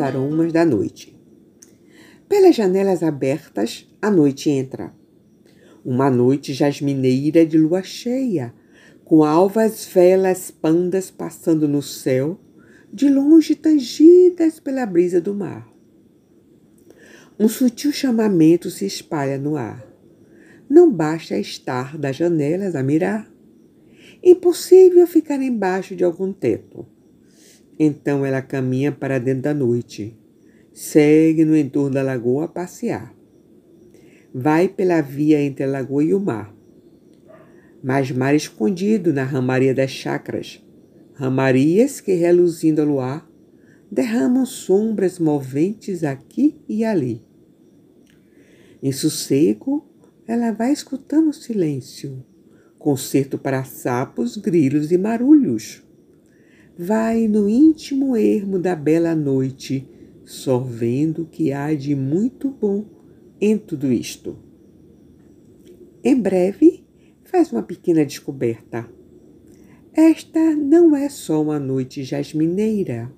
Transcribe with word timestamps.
aromas 0.00 0.52
da 0.52 0.64
noite. 0.64 1.16
Pelas 2.28 2.54
janelas 2.54 3.02
abertas, 3.02 3.86
a 4.00 4.10
noite 4.10 4.50
entra. 4.50 4.92
Uma 5.84 6.10
noite 6.10 6.52
jasmineira 6.52 7.44
de 7.44 7.58
lua 7.58 7.82
cheia, 7.82 8.54
com 9.04 9.24
alvas 9.24 9.84
velas 9.84 10.50
pandas 10.50 11.10
passando 11.10 11.66
no 11.66 11.82
céu, 11.82 12.38
de 12.92 13.08
longe 13.08 13.54
tangidas 13.54 14.60
pela 14.60 14.86
brisa 14.86 15.20
do 15.20 15.34
mar. 15.34 15.68
Um 17.38 17.48
sutil 17.48 17.92
chamamento 17.92 18.70
se 18.70 18.84
espalha 18.84 19.38
no 19.38 19.56
ar. 19.56 19.86
Não 20.68 20.92
basta 20.92 21.36
estar 21.38 21.96
das 21.96 22.14
janelas 22.14 22.76
a 22.76 22.82
mirar. 22.82 23.28
Impossível 24.22 25.06
ficar 25.06 25.42
embaixo 25.42 25.96
de 25.96 26.04
algum 26.04 26.32
teto. 26.32 26.86
Então 27.82 28.24
ela 28.24 28.42
caminha 28.42 28.92
para 28.92 29.18
dentro 29.18 29.42
da 29.42 29.54
noite. 29.54 30.16
Segue 30.72 31.44
no 31.44 31.56
entorno 31.56 31.94
da 31.94 32.02
lagoa 32.02 32.44
a 32.44 32.48
passear. 32.48 33.12
Vai 34.32 34.68
pela 34.68 35.00
via 35.00 35.40
entre 35.42 35.64
a 35.64 35.68
lagoa 35.68 36.04
e 36.04 36.14
o 36.14 36.20
mar 36.20 36.60
mas 37.82 38.10
mar 38.10 38.34
escondido 38.34 39.12
na 39.12 39.24
ramaria 39.24 39.74
das 39.74 39.90
chacras, 39.90 40.62
ramarias 41.14 42.00
que, 42.00 42.12
reluzindo 42.12 42.82
ao 42.82 42.86
luar, 42.86 43.30
derramam 43.90 44.44
sombras 44.44 45.18
moventes 45.18 46.04
aqui 46.04 46.60
e 46.68 46.84
ali. 46.84 47.22
Em 48.82 48.92
sossego, 48.92 49.86
ela 50.26 50.52
vai 50.52 50.72
escutando 50.72 51.30
o 51.30 51.34
silêncio, 51.34 52.24
concerto 52.78 53.36
para 53.36 53.64
sapos, 53.64 54.36
grilos 54.36 54.92
e 54.92 54.98
marulhos. 54.98 55.82
Vai 56.82 57.28
no 57.28 57.46
íntimo 57.46 58.16
ermo 58.16 58.58
da 58.58 58.74
bela 58.74 59.14
noite, 59.14 59.86
sorvendo 60.24 61.24
o 61.24 61.26
que 61.26 61.52
há 61.52 61.74
de 61.74 61.94
muito 61.94 62.48
bom 62.48 62.86
em 63.38 63.58
tudo 63.58 63.92
isto. 63.92 64.38
Em 66.02 66.18
breve, 66.18 66.82
faz 67.22 67.52
uma 67.52 67.62
pequena 67.62 68.02
descoberta. 68.02 68.88
Esta 69.92 70.56
não 70.56 70.96
é 70.96 71.10
só 71.10 71.42
uma 71.42 71.58
noite 71.58 72.02
jasmineira. 72.02 73.12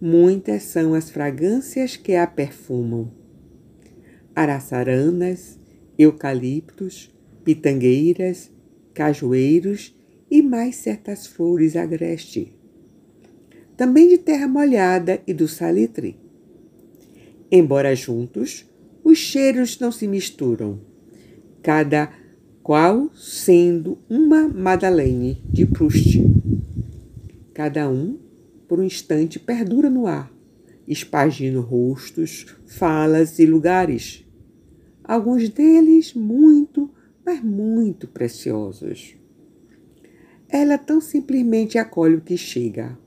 Muitas 0.00 0.62
são 0.62 0.94
as 0.94 1.10
fragrâncias 1.10 1.96
que 1.96 2.14
a 2.14 2.24
perfumam. 2.24 3.10
Araçaranas, 4.32 5.58
eucaliptos, 5.98 7.12
pitangueiras, 7.42 8.48
cajueiros 8.94 9.92
e 10.30 10.40
mais 10.40 10.76
certas 10.76 11.26
flores 11.26 11.74
agreste. 11.74 12.55
Também 13.76 14.08
de 14.08 14.18
terra 14.18 14.48
molhada 14.48 15.20
e 15.26 15.34
do 15.34 15.46
salitre. 15.46 16.18
Embora 17.50 17.94
juntos, 17.94 18.64
os 19.04 19.18
cheiros 19.18 19.78
não 19.78 19.92
se 19.92 20.08
misturam. 20.08 20.80
Cada 21.62 22.10
qual 22.62 23.10
sendo 23.14 23.98
uma 24.08 24.48
Madeleine 24.48 25.40
de 25.48 25.66
Proust. 25.66 26.20
Cada 27.54 27.88
um, 27.88 28.18
por 28.66 28.80
um 28.80 28.82
instante, 28.82 29.38
perdura 29.38 29.88
no 29.88 30.06
ar, 30.06 30.32
espagindo 30.88 31.60
rostos, 31.60 32.46
falas 32.66 33.38
e 33.38 33.46
lugares. 33.46 34.24
Alguns 35.04 35.48
deles 35.48 36.14
muito, 36.14 36.90
mas 37.24 37.40
muito 37.40 38.08
preciosos. 38.08 39.14
Ela 40.48 40.78
tão 40.78 41.00
simplesmente 41.00 41.78
acolhe 41.78 42.16
o 42.16 42.20
que 42.20 42.36
chega. 42.36 42.98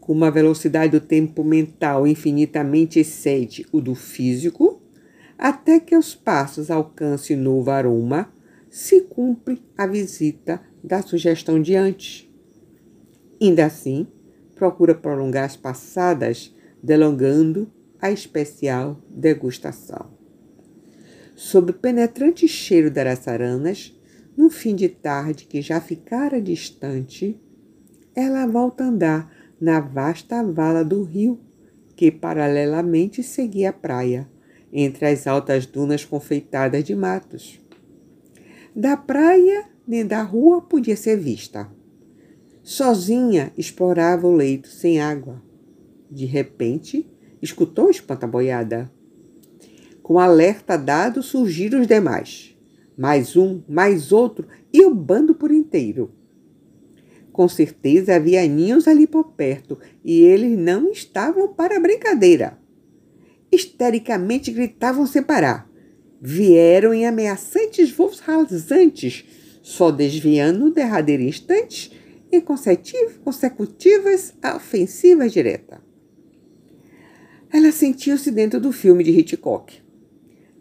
Com 0.00 0.12
uma 0.12 0.30
velocidade 0.30 0.92
do 0.92 1.00
tempo 1.00 1.44
mental 1.44 2.06
infinitamente 2.06 2.98
excede 2.98 3.66
o 3.70 3.80
do 3.80 3.94
físico, 3.94 4.82
até 5.38 5.78
que 5.78 5.96
os 5.96 6.14
passos 6.14 6.70
alcancem 6.70 7.36
novo 7.36 7.70
aroma, 7.70 8.32
se 8.68 9.02
cumpre 9.02 9.62
a 9.76 9.86
visita 9.86 10.60
da 10.82 11.02
sugestão 11.02 11.60
de 11.60 11.74
antes. 11.74 12.28
Ainda 13.40 13.66
assim, 13.66 14.06
procura 14.54 14.94
prolongar 14.94 15.44
as 15.44 15.56
passadas, 15.56 16.54
delongando 16.82 17.70
a 18.00 18.10
especial 18.10 19.00
degustação. 19.08 20.10
Sob 21.34 21.70
o 21.70 21.74
penetrante 21.74 22.46
cheiro 22.46 22.90
das 22.90 23.06
araçaranas, 23.06 23.98
no 24.36 24.50
fim 24.50 24.74
de 24.74 24.88
tarde 24.88 25.46
que 25.46 25.62
já 25.62 25.80
ficara 25.80 26.40
distante, 26.40 27.40
ela 28.14 28.46
volta 28.46 28.84
a 28.84 28.88
andar 28.88 29.39
na 29.60 29.80
vasta 29.80 30.42
vala 30.42 30.82
do 30.82 31.02
rio, 31.02 31.38
que 31.94 32.10
paralelamente 32.10 33.22
seguia 33.22 33.70
a 33.70 33.72
praia, 33.72 34.28
entre 34.72 35.06
as 35.06 35.26
altas 35.26 35.66
dunas 35.66 36.04
confeitadas 36.04 36.82
de 36.82 36.94
matos. 36.94 37.60
Da 38.74 38.96
praia 38.96 39.64
nem 39.86 40.06
da 40.06 40.22
rua 40.22 40.62
podia 40.62 40.96
ser 40.96 41.18
vista. 41.18 41.68
Sozinha 42.62 43.52
explorava 43.58 44.26
o 44.26 44.34
leito 44.34 44.68
sem 44.68 45.00
água. 45.00 45.42
De 46.10 46.24
repente, 46.24 47.10
escutou 47.42 47.88
a 47.88 47.90
espantaboiada. 47.90 48.90
Com 50.02 50.18
alerta 50.18 50.76
dado, 50.76 51.22
surgiram 51.22 51.80
os 51.80 51.86
demais. 51.86 52.56
Mais 52.96 53.36
um, 53.36 53.62
mais 53.68 54.12
outro 54.12 54.46
e 54.72 54.84
o 54.84 54.94
bando 54.94 55.34
por 55.34 55.50
inteiro. 55.50 56.12
Com 57.40 57.48
certeza 57.48 58.16
havia 58.16 58.46
ninhos 58.46 58.86
ali 58.86 59.06
por 59.06 59.32
perto 59.32 59.78
e 60.04 60.20
eles 60.20 60.58
não 60.58 60.90
estavam 60.90 61.48
para 61.48 61.80
brincadeira 61.80 62.58
histericamente 63.50 64.52
gritavam 64.52 65.06
sem 65.06 65.22
parar. 65.22 65.66
Vieram 66.20 66.92
em 66.92 67.06
ameaçantes 67.06 67.90
voos 67.90 68.20
rasantes, 68.20 69.24
só 69.62 69.90
desviando 69.90 70.58
no 70.58 70.70
derradeiro 70.70 71.22
instante 71.22 71.90
em 72.30 72.42
consecutivas 72.42 74.34
ofensivas 74.54 75.32
diretas. 75.32 75.78
Ela 77.50 77.72
sentiu-se 77.72 78.30
dentro 78.30 78.60
do 78.60 78.70
filme 78.70 79.02
de 79.02 79.12
Hitchcock. 79.12 79.80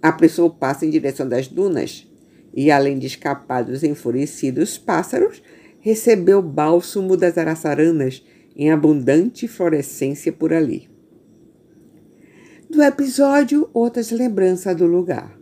Apressou 0.02 0.48
o 0.48 0.54
passo 0.54 0.86
em 0.86 0.90
direção 0.90 1.28
das 1.28 1.50
dunas 1.50 2.08
e, 2.54 2.72
além 2.72 2.98
de 2.98 3.08
escapar 3.08 3.66
dos 3.66 3.84
enfurecidos 3.84 4.78
pássaros, 4.78 5.44
recebeu 5.80 6.42
bálsamo 6.42 7.16
das 7.16 7.38
araçaranas 7.38 8.24
em 8.56 8.72
abundante 8.72 9.48
florescência 9.48 10.32
por 10.32 10.54
ali. 10.54 10.90
Do 12.70 12.84
episódio, 12.84 13.70
outras 13.74 14.12
lembranças 14.12 14.76
do 14.76 14.86
lugar. 14.86 15.40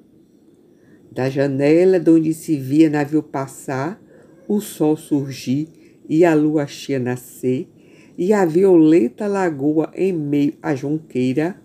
Da 1.11 1.29
janela 1.29 1.99
de 1.99 2.09
onde 2.11 2.33
se 2.33 2.55
via 2.55 2.89
navio 2.89 3.23
passar, 3.23 4.01
o 4.47 4.61
sol 4.61 4.95
surgir 4.95 5.67
e 6.07 6.23
a 6.23 6.33
lua 6.33 6.67
cheia 6.67 6.99
nascer, 6.99 7.67
e 8.17 8.33
a 8.33 8.45
violeta 8.45 9.27
lagoa 9.27 9.91
em 9.95 10.13
meio 10.13 10.53
à 10.61 10.73
jonqueira, 10.73 11.59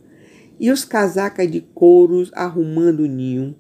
e 0.59 0.71
os 0.71 0.85
casacas 0.85 1.51
de 1.51 1.61
couros 1.61 2.31
arrumando 2.35 3.01
o 3.01 3.07
ninho, 3.07 3.55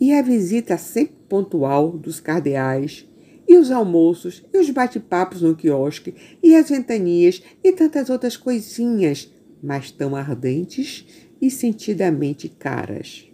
e 0.00 0.12
a 0.12 0.22
visita 0.22 0.76
sempre 0.76 1.16
pontual 1.28 1.90
dos 1.90 2.20
cardeais, 2.20 3.07
e 3.48 3.56
os 3.56 3.70
almoços, 3.70 4.44
e 4.52 4.58
os 4.58 4.68
bate-papos 4.70 5.40
no 5.40 5.56
quiosque, 5.56 6.14
e 6.42 6.54
as 6.54 6.68
ventanias, 6.68 7.42
e 7.64 7.72
tantas 7.72 8.10
outras 8.10 8.36
coisinhas 8.36 9.30
mas 9.62 9.90
tão 9.90 10.14
ardentes 10.14 11.06
e 11.40 11.50
sentidamente 11.50 12.48
caras. 12.48 13.24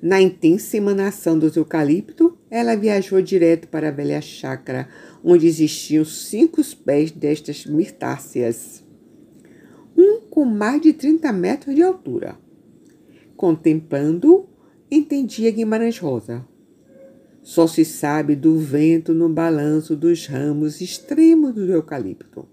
Na 0.00 0.20
intensa 0.20 0.76
emanação 0.76 1.36
dos 1.38 1.56
eucalipto, 1.56 2.38
ela 2.48 2.76
viajou 2.76 3.20
direto 3.20 3.66
para 3.66 3.88
a 3.88 3.92
velha 3.92 4.20
chácara, 4.20 4.88
onde 5.24 5.46
existiam 5.46 6.04
cinco 6.04 6.62
pés 6.84 7.10
destas 7.10 7.66
mirtáceas, 7.66 8.84
um 9.96 10.20
com 10.30 10.44
mais 10.44 10.80
de 10.80 10.92
30 10.92 11.32
metros 11.32 11.74
de 11.74 11.82
altura. 11.82 12.38
Contemplando, 13.36 14.48
entendia 14.88 15.50
Guimarães 15.50 15.98
Rosa. 15.98 16.46
Só 17.48 17.66
se 17.66 17.82
sabe 17.82 18.36
do 18.36 18.58
vento 18.58 19.14
no 19.14 19.26
balanço 19.26 19.96
dos 19.96 20.26
ramos 20.26 20.82
extremos 20.82 21.54
do 21.54 21.64
eucalipto. 21.72 22.46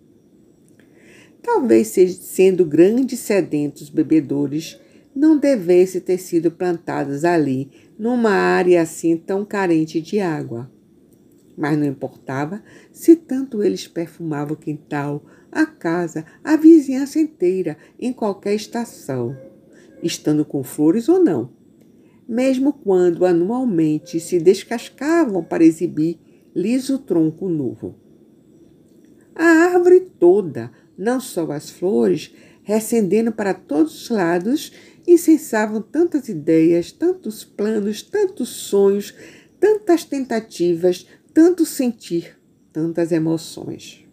Talvez 1.44 1.90
sendo 1.90 2.64
grandes 2.64 3.20
sedentos 3.20 3.90
bebedores, 3.90 4.80
não 5.14 5.38
devesse 5.38 6.00
ter 6.00 6.18
sido 6.18 6.50
plantados 6.50 7.26
ali, 7.26 7.70
numa 8.00 8.32
área 8.32 8.82
assim 8.82 9.18
tão 9.18 9.44
carente 9.44 10.00
de 10.00 10.22
água. 10.22 10.72
Mas 11.58 11.78
não 11.78 11.86
importava 11.86 12.64
se 12.94 13.18
tanto 13.18 13.62
eles 13.62 13.90
perfumavam 13.90 14.54
o 14.54 14.58
quintal, 14.58 15.26
a 15.52 15.66
casa, 15.66 16.24
a 16.42 16.56
vizinhança 16.56 17.20
inteira, 17.20 17.78
em 18.00 18.14
qualquer 18.14 18.56
estação, 18.56 19.38
estando 20.02 20.46
com 20.46 20.64
flores 20.64 21.10
ou 21.10 21.22
não. 21.22 21.65
Mesmo 22.28 22.74
quando 22.74 23.26
anualmente 23.26 24.20
se 24.20 24.40
descascavam 24.40 25.44
para 25.44 25.64
exibir 25.64 26.20
liso 26.56 26.98
tronco 27.00 27.50
novo. 27.50 27.96
A 29.36 29.46
árvore 29.46 30.00
toda, 30.00 30.72
não 30.98 31.20
só 31.20 31.52
as 31.52 31.70
flores, 31.70 32.34
recendendo 32.64 33.32
para 33.32 33.54
todos 33.54 34.04
os 34.04 34.10
lados, 34.10 34.72
incensavam 35.06 35.82
tantas 35.82 36.30
ideias, 36.30 36.92
tantos 36.92 37.44
planos, 37.44 38.02
tantos 38.02 38.50
sonhos, 38.50 39.14
tantas 39.60 40.04
tentativas, 40.04 41.06
tanto 41.34 41.66
sentir, 41.66 42.40
tantas 42.72 43.12
emoções. 43.12 44.06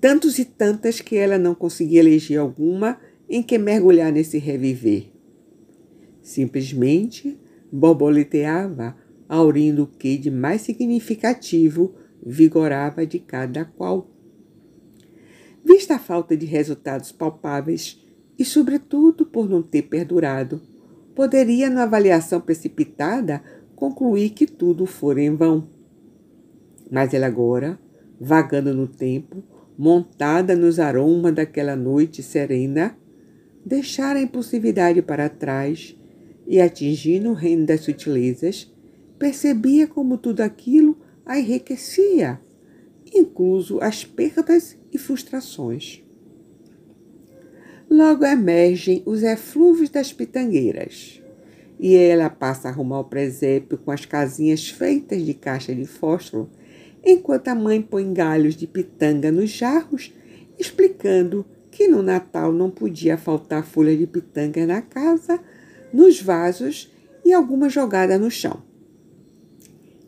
Tantos 0.00 0.38
e 0.38 0.44
tantas 0.44 1.00
que 1.00 1.16
ela 1.16 1.38
não 1.38 1.54
conseguia 1.54 2.00
eleger 2.00 2.38
alguma 2.38 2.98
em 3.28 3.42
que 3.42 3.58
mergulhar 3.58 4.12
nesse 4.12 4.38
reviver. 4.38 5.17
Simplesmente 6.28 7.40
borboleteava, 7.72 8.94
aurindo 9.26 9.84
o 9.84 9.86
que 9.86 10.18
de 10.18 10.30
mais 10.30 10.60
significativo 10.60 11.94
vigorava 12.22 13.06
de 13.06 13.18
cada 13.18 13.64
qual. 13.64 14.10
Vista 15.64 15.94
a 15.94 15.98
falta 15.98 16.36
de 16.36 16.44
resultados 16.44 17.12
palpáveis 17.12 18.06
e, 18.38 18.44
sobretudo, 18.44 19.24
por 19.24 19.48
não 19.48 19.62
ter 19.62 19.84
perdurado, 19.84 20.60
poderia, 21.14 21.70
na 21.70 21.84
avaliação 21.84 22.42
precipitada, 22.42 23.42
concluir 23.74 24.28
que 24.28 24.46
tudo 24.46 24.84
fora 24.84 25.22
em 25.22 25.34
vão. 25.34 25.66
Mas 26.90 27.14
ela 27.14 27.26
agora, 27.26 27.80
vagando 28.20 28.74
no 28.74 28.86
tempo, 28.86 29.42
montada 29.78 30.54
nos 30.54 30.78
aromas 30.78 31.34
daquela 31.34 31.74
noite 31.74 32.22
serena, 32.22 32.94
deixara 33.64 34.18
a 34.18 34.22
impulsividade 34.22 35.00
para 35.00 35.30
trás 35.30 35.97
e, 36.48 36.62
atingindo 36.62 37.28
o 37.28 37.34
reino 37.34 37.66
das 37.66 37.82
sutilezas, 37.82 38.72
percebia 39.18 39.86
como 39.86 40.16
tudo 40.16 40.40
aquilo 40.40 40.96
a 41.26 41.38
enriquecia, 41.38 42.40
incluso 43.14 43.78
as 43.82 44.02
perdas 44.02 44.74
e 44.90 44.96
frustrações. 44.96 46.02
Logo 47.90 48.24
emergem 48.24 49.02
os 49.04 49.22
eflúvios 49.22 49.90
das 49.90 50.10
pitangueiras, 50.10 51.22
e 51.78 51.94
ela 51.94 52.30
passa 52.30 52.68
a 52.68 52.70
arrumar 52.70 53.00
o 53.00 53.04
presépio 53.04 53.76
com 53.76 53.90
as 53.90 54.06
casinhas 54.06 54.68
feitas 54.70 55.22
de 55.22 55.34
caixa 55.34 55.74
de 55.74 55.84
fósforo, 55.84 56.48
enquanto 57.04 57.48
a 57.48 57.54
mãe 57.54 57.80
põe 57.82 58.12
galhos 58.12 58.56
de 58.56 58.66
pitanga 58.66 59.30
nos 59.30 59.50
jarros, 59.50 60.14
explicando 60.58 61.44
que 61.70 61.86
no 61.86 62.02
Natal 62.02 62.52
não 62.52 62.70
podia 62.70 63.18
faltar 63.18 63.64
folha 63.64 63.96
de 63.96 64.06
pitanga 64.06 64.66
na 64.66 64.82
casa, 64.82 65.38
nos 65.92 66.20
vasos 66.20 66.92
e 67.24 67.32
alguma 67.32 67.68
jogada 67.68 68.18
no 68.18 68.30
chão. 68.30 68.62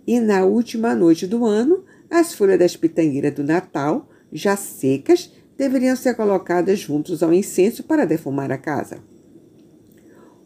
E 0.06 0.18
na 0.18 0.44
última 0.44 0.94
noite 0.94 1.26
do 1.26 1.44
ano, 1.44 1.84
as 2.10 2.34
folhas 2.34 2.58
das 2.58 2.76
pitangueiras 2.76 3.34
do 3.34 3.44
Natal, 3.44 4.08
já 4.32 4.56
secas, 4.56 5.32
deveriam 5.56 5.94
ser 5.94 6.14
colocadas 6.14 6.78
juntos 6.78 7.22
ao 7.22 7.32
incenso 7.32 7.84
para 7.84 8.04
defumar 8.04 8.50
a 8.50 8.58
casa. 8.58 8.98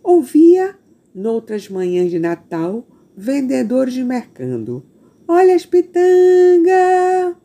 Ouvia, 0.02 0.76
noutras 1.14 1.68
manhãs 1.68 2.10
de 2.10 2.18
Natal, 2.18 2.86
vendedores 3.16 3.94
de 3.94 4.04
mercando. 4.04 4.84
Olha 5.26 5.54
as 5.54 5.64
pitanga! 5.64 7.36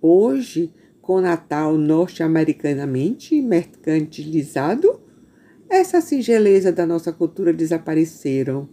Hoje, 0.00 0.72
com 1.02 1.20
Natal 1.20 1.76
norte-americanamente 1.76 3.40
mercantilizado, 3.42 5.00
essa 5.68 6.00
singeleza 6.00 6.72
da 6.72 6.86
nossa 6.86 7.12
cultura 7.12 7.52
desapareceram. 7.52 8.68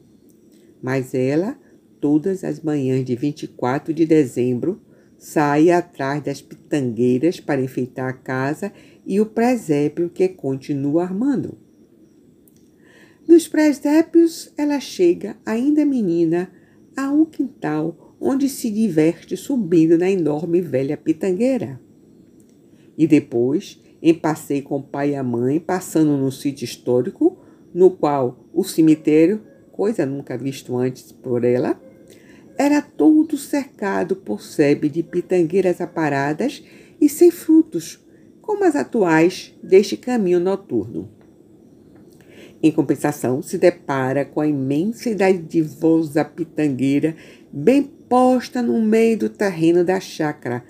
Mas 0.81 1.13
ela, 1.13 1.57
todas 1.99 2.43
as 2.43 2.61
manhãs 2.61 3.03
de 3.05 3.15
24 3.15 3.93
de 3.93 4.05
dezembro, 4.05 4.81
sai 5.17 5.71
atrás 5.71 6.21
das 6.21 6.41
pitangueiras 6.41 7.39
para 7.39 7.61
enfeitar 7.61 8.09
a 8.09 8.13
casa 8.13 8.73
e 9.05 9.21
o 9.21 9.25
presépio 9.25 10.09
que 10.09 10.27
continua 10.27 11.03
armando. 11.03 11.57
Nos 13.27 13.47
presépios, 13.47 14.51
ela 14.57 14.79
chega, 14.79 15.37
ainda 15.45 15.85
menina, 15.85 16.51
a 16.95 17.09
um 17.09 17.25
quintal 17.25 18.15
onde 18.19 18.47
se 18.47 18.69
diverte 18.69 19.35
subindo 19.35 19.97
na 19.97 20.09
enorme 20.09 20.61
velha 20.61 20.97
pitangueira. 20.97 21.79
E 22.97 23.07
depois, 23.07 23.81
em 24.03 24.13
passeio 24.13 24.63
com 24.63 24.79
o 24.79 24.83
pai 24.83 25.11
e 25.11 25.15
a 25.15 25.23
mãe, 25.23 25.61
passando 25.61 26.17
no 26.17 26.29
sítio 26.29 26.65
histórico, 26.65 27.37
no 27.73 27.89
qual 27.89 28.45
o 28.53 28.61
cemitério, 28.61 29.41
coisa 29.71 30.05
nunca 30.05 30.37
visto 30.37 30.77
antes 30.77 31.13
por 31.13 31.45
ela, 31.45 31.81
era 32.57 32.81
todo 32.81 33.37
cercado 33.37 34.17
por 34.17 34.41
sebe 34.41 34.89
de 34.89 35.01
pitangueiras 35.01 35.79
aparadas 35.79 36.61
e 36.99 37.07
sem 37.07 37.31
frutos, 37.31 38.05
como 38.41 38.65
as 38.65 38.75
atuais 38.75 39.57
deste 39.63 39.95
caminho 39.95 40.39
noturno. 40.39 41.09
Em 42.61 42.71
compensação, 42.71 43.41
se 43.41 43.57
depara 43.57 44.25
com 44.25 44.41
a 44.41 44.47
imensa 44.47 45.09
e 45.09 45.15
dadivosa 45.15 46.25
pitangueira 46.25 47.15
bem 47.51 47.83
posta 47.83 48.61
no 48.61 48.81
meio 48.81 49.17
do 49.17 49.29
terreno 49.29 49.83
da 49.83 49.99
chácara, 49.99 50.63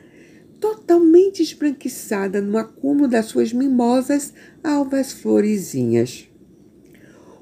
totalmente 0.63 1.43
esbranquiçada 1.43 2.39
no 2.39 2.57
acúmulo 2.57 3.05
das 3.05 3.25
suas 3.25 3.51
mimosas 3.51 4.33
alvas 4.63 5.11
florezinhas. 5.11 6.29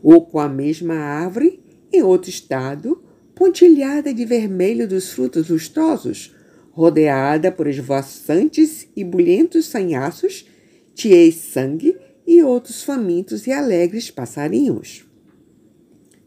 Ou 0.01 0.25
com 0.25 0.39
a 0.39 0.49
mesma 0.49 0.95
árvore, 0.95 1.61
em 1.93 2.01
outro 2.01 2.31
estado, 2.31 3.03
pontilhada 3.35 4.11
de 4.11 4.25
vermelho 4.25 4.87
dos 4.87 5.11
frutos 5.11 5.49
lustosos, 5.49 6.35
rodeada 6.71 7.51
por 7.51 7.67
esvoaçantes 7.67 8.87
e 8.95 9.03
bulhentos 9.03 9.67
sanhaços, 9.67 10.47
tiês 10.95 11.35
sangue 11.35 11.95
e 12.25 12.41
outros 12.41 12.81
famintos 12.81 13.45
e 13.45 13.51
alegres 13.51 14.09
passarinhos. 14.09 15.05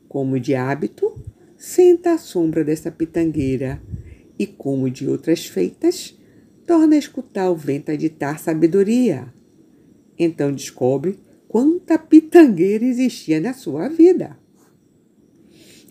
Como 0.06 0.38
de 0.38 0.54
hábito, 0.54 1.12
senta 1.56 2.12
à 2.12 2.18
sombra 2.18 2.62
dessa 2.62 2.92
pitangueira 2.92 3.82
e, 4.38 4.46
como 4.46 4.88
de 4.88 5.08
outras 5.08 5.44
feitas, 5.44 6.16
torna 6.66 6.96
a 6.96 6.98
escutar 6.98 7.50
o 7.50 7.56
vento 7.56 7.90
a 7.90 7.96
ditar 7.96 8.38
sabedoria. 8.38 9.32
Então 10.18 10.52
descobre 10.52 11.18
quanta 11.48 11.98
pitangueira 11.98 12.84
existia 12.84 13.40
na 13.40 13.52
sua 13.52 13.88
vida. 13.88 14.36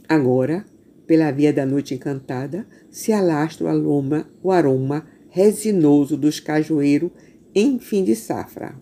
Agora, 0.08 0.66
pela 1.08 1.31
via 1.31 1.54
da 1.54 1.66
noite 1.66 1.94
encantada, 1.94 2.68
se 2.89 3.12
alastra 3.12 3.65
o 3.65 3.68
aroma, 3.68 4.27
o 4.42 4.51
aroma 4.51 5.06
resinoso 5.30 6.15
dos 6.15 6.39
cajueiros 6.39 7.12
em 7.56 7.80
fim 7.80 8.03
de 8.03 8.15
safra. 8.15 8.75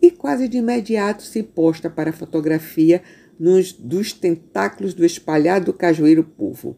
E 0.00 0.10
quase 0.10 0.48
de 0.48 0.58
imediato 0.58 1.22
se 1.22 1.42
posta 1.42 1.88
para 1.88 2.10
a 2.10 2.12
fotografia 2.12 3.02
nos, 3.38 3.72
dos 3.72 4.12
tentáculos 4.12 4.94
do 4.94 5.04
espalhado 5.04 5.72
cajueiro 5.72 6.24
povo. 6.24 6.76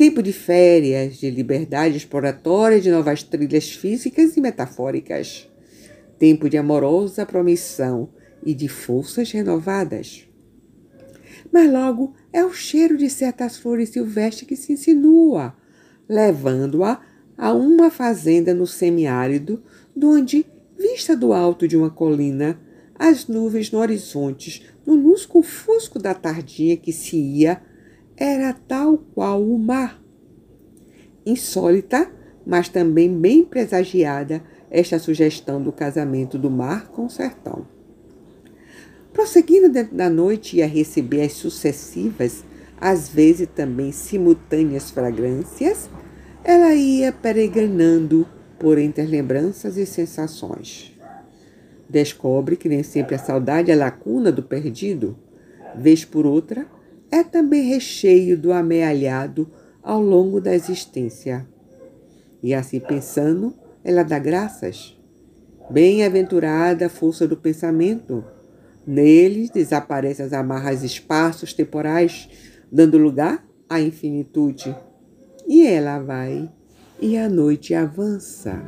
Tempo 0.00 0.22
de 0.22 0.32
férias, 0.32 1.18
de 1.18 1.30
liberdade 1.30 1.98
exploratória, 1.98 2.80
de 2.80 2.90
novas 2.90 3.22
trilhas 3.22 3.70
físicas 3.70 4.34
e 4.34 4.40
metafóricas. 4.40 5.46
Tempo 6.18 6.48
de 6.48 6.56
amorosa 6.56 7.26
promissão 7.26 8.08
e 8.42 8.54
de 8.54 8.66
forças 8.66 9.30
renovadas. 9.30 10.26
Mas 11.52 11.70
logo 11.70 12.14
é 12.32 12.42
o 12.42 12.50
cheiro 12.50 12.96
de 12.96 13.10
certas 13.10 13.58
flores 13.58 13.90
silvestres 13.90 14.48
que 14.48 14.56
se 14.56 14.72
insinua, 14.72 15.54
levando-a 16.08 17.02
a 17.36 17.52
uma 17.52 17.90
fazenda 17.90 18.54
no 18.54 18.66
semiárido, 18.66 19.62
onde, 20.02 20.46
vista 20.78 21.14
do 21.14 21.34
alto 21.34 21.68
de 21.68 21.76
uma 21.76 21.90
colina, 21.90 22.58
as 22.94 23.26
nuvens 23.26 23.70
no 23.70 23.78
horizonte, 23.78 24.66
no 24.86 24.94
lusco-fusco 24.94 25.98
da 25.98 26.14
tardinha 26.14 26.78
que 26.78 26.90
se 26.90 27.18
ia, 27.18 27.60
era 28.20 28.52
tal 28.52 28.98
qual 28.98 29.42
o 29.42 29.58
mar. 29.58 29.98
Insólita, 31.24 32.10
mas 32.46 32.68
também 32.68 33.18
bem 33.18 33.42
presagiada, 33.42 34.42
esta 34.70 34.98
sugestão 34.98 35.60
do 35.60 35.72
casamento 35.72 36.38
do 36.38 36.50
mar 36.50 36.88
com 36.88 37.06
o 37.06 37.10
sertão. 37.10 37.66
Prosseguindo 39.12 39.70
dentro 39.70 39.96
da 39.96 40.10
noite, 40.10 40.58
ia 40.58 40.66
receber 40.66 41.22
as 41.22 41.32
sucessivas, 41.32 42.44
às 42.78 43.08
vezes 43.08 43.48
também 43.54 43.90
simultâneas 43.90 44.90
fragrâncias, 44.90 45.88
ela 46.44 46.74
ia 46.74 47.12
peregrinando 47.12 48.28
por 48.58 48.78
entre 48.78 49.02
as 49.02 49.10
lembranças 49.10 49.76
e 49.76 49.86
sensações. 49.86 50.96
Descobre 51.88 52.56
que 52.56 52.68
nem 52.68 52.82
sempre 52.82 53.14
a 53.14 53.18
saudade 53.18 53.70
é 53.70 53.74
lacuna 53.74 54.30
do 54.30 54.42
perdido, 54.42 55.18
vez 55.74 56.04
por 56.04 56.24
outra, 56.24 56.66
é 57.10 57.22
também 57.22 57.62
recheio 57.62 58.38
do 58.38 58.52
amealhado 58.52 59.50
ao 59.82 60.00
longo 60.00 60.40
da 60.40 60.54
existência. 60.54 61.46
E 62.42 62.54
assim 62.54 62.80
pensando, 62.80 63.54
ela 63.84 64.02
dá 64.02 64.18
graças. 64.18 64.96
Bem-aventurada 65.70 66.86
a 66.86 66.90
força 66.90 67.26
do 67.26 67.36
pensamento. 67.36 68.24
Neles 68.86 69.50
desaparecem 69.50 70.24
as 70.24 70.32
amarras 70.32 70.82
espaços 70.82 71.52
temporais, 71.52 72.28
dando 72.70 72.98
lugar 72.98 73.46
à 73.68 73.80
infinitude. 73.80 74.74
E 75.46 75.66
ela 75.66 75.98
vai, 75.98 76.50
e 77.00 77.16
a 77.16 77.28
noite 77.28 77.74
avança. 77.74 78.60